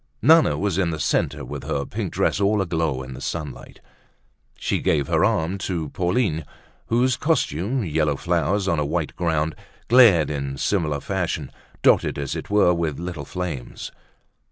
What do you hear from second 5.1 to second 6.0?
arm to